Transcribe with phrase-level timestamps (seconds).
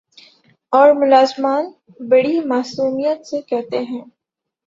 [0.73, 1.71] اورملزمان
[2.09, 4.01] بڑی معصومیت سے کہتے ہیں۔